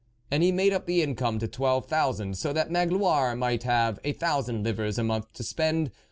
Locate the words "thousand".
1.85-2.35, 4.13-4.63